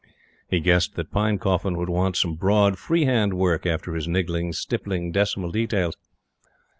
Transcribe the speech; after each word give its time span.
He 0.49 0.59
guessed 0.61 0.95
that 0.95 1.11
Pinecoffin 1.11 1.77
would 1.77 1.87
want 1.87 2.15
some 2.15 2.33
broad, 2.33 2.79
free 2.79 3.05
hand 3.05 3.35
work 3.35 3.67
after 3.67 3.93
his 3.93 4.07
niggling, 4.07 4.51
stippling, 4.51 5.11
decimal 5.11 5.51
details. 5.51 5.95